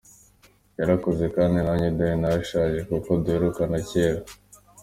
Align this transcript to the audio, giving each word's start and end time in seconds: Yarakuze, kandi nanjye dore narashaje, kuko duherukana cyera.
Yarakuze, 0.79 1.23
kandi 1.35 1.57
nanjye 1.65 1.87
dore 1.97 2.15
narashaje, 2.21 2.77
kuko 2.89 3.09
duherukana 3.23 3.77
cyera. 3.89 4.21